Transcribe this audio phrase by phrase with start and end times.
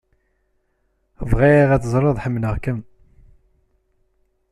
[1.31, 2.79] Bɣiɣ ad teẓreḍ ḥemmleɣ-kem.